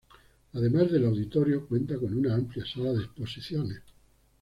[0.53, 3.83] Además del auditorio cuenta con una amplia sala de exposiciones.